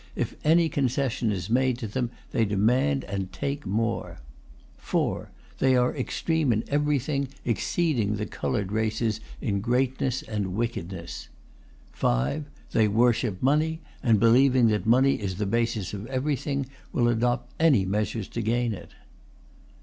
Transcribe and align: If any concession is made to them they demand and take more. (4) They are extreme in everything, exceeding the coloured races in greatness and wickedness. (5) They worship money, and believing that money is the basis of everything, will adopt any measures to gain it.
If 0.15 0.33
any 0.43 0.67
concession 0.67 1.31
is 1.31 1.47
made 1.47 1.77
to 1.77 1.87
them 1.87 2.09
they 2.31 2.43
demand 2.43 3.03
and 3.03 3.31
take 3.31 3.67
more. 3.67 4.17
(4) 4.77 5.29
They 5.59 5.75
are 5.75 5.95
extreme 5.95 6.51
in 6.51 6.63
everything, 6.69 7.27
exceeding 7.45 8.15
the 8.15 8.25
coloured 8.25 8.71
races 8.71 9.19
in 9.41 9.61
greatness 9.61 10.23
and 10.23 10.55
wickedness. 10.55 11.29
(5) 11.91 12.45
They 12.71 12.87
worship 12.87 13.43
money, 13.43 13.81
and 14.01 14.19
believing 14.19 14.69
that 14.69 14.87
money 14.87 15.21
is 15.21 15.35
the 15.35 15.45
basis 15.45 15.93
of 15.93 16.07
everything, 16.07 16.65
will 16.91 17.07
adopt 17.07 17.53
any 17.59 17.85
measures 17.85 18.27
to 18.29 18.41
gain 18.41 18.73
it. 18.73 18.95